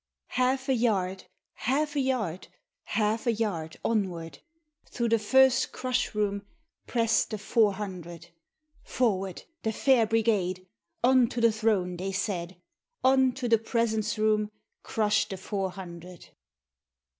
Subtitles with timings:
[0.33, 2.47] Half a yard— half a yard
[2.85, 4.39] Half a yard onward.
[4.87, 6.43] Through the first crush room
[6.87, 8.29] Pressed the Four Hundred.
[8.83, 10.65] Forward— the Fair Brigade!
[11.03, 12.59] On to the Throne, they said:
[13.03, 14.49] On to the Presence Room
[14.81, 16.29] Crushed the Four Hundred.